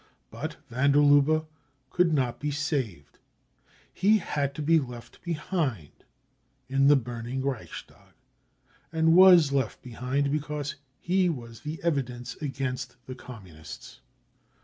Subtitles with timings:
[0.31, 1.45] But van der Lubhe
[1.91, 3.19] could not be "saved"
[3.93, 5.91] He had to be left behind
[6.67, 8.15] in the burning Reichstag,
[8.91, 13.99] and was left behind, because he was the evidence against the Communists